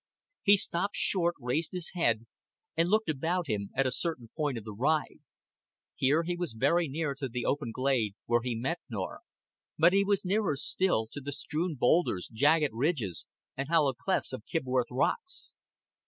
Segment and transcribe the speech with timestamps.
[0.41, 2.25] He stopped short, raised his head,
[2.75, 5.19] and looked about him at a certain point of the ride.
[5.95, 9.21] Here he was very near to the open glade where he met Norah;
[9.77, 14.43] but he was nearer still to the strewn boulders, jagged ridges, and hollow clefts of
[14.47, 15.53] Kibworth Rocks.